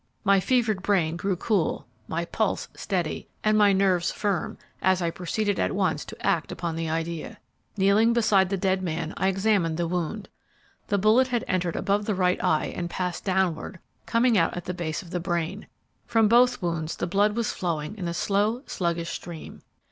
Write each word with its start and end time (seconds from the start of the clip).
"My 0.23 0.39
fevered 0.39 0.81
brain 0.81 1.15
grew 1.15 1.35
cool, 1.35 1.85
my 2.07 2.25
pulse 2.25 2.67
steady, 2.73 3.27
and 3.43 3.55
my 3.55 3.71
nerves 3.71 4.11
firm 4.11 4.57
as 4.81 4.99
I 4.99 5.11
proceeded 5.11 5.59
at 5.59 5.73
once 5.75 6.03
to 6.05 6.25
act 6.25 6.51
upon 6.51 6.75
the 6.75 6.89
idea. 6.89 7.37
Kneeling 7.77 8.11
beside 8.11 8.49
the 8.49 8.57
dead 8.57 8.81
man, 8.81 9.13
I 9.15 9.27
examined 9.27 9.77
the 9.77 9.87
wound. 9.87 10.27
The 10.87 10.97
bullet 10.97 11.27
had 11.27 11.45
entered 11.47 11.75
above 11.75 12.05
the 12.05 12.15
right 12.15 12.43
eye 12.43 12.73
and 12.75 12.89
passed 12.89 13.23
downward, 13.25 13.77
coming 14.07 14.39
out 14.39 14.57
at 14.57 14.65
the 14.65 14.73
base 14.73 15.03
of 15.03 15.11
the 15.11 15.19
brain; 15.19 15.67
from 16.07 16.27
both 16.27 16.63
wounds 16.63 16.95
the 16.95 17.05
blood 17.05 17.35
was 17.35 17.53
flowing 17.53 17.95
in 17.95 18.07
a 18.07 18.13
slow, 18.15 18.63
sluggish 18.65 19.11
stream. 19.11 19.61